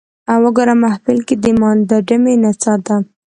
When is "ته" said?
2.85-2.95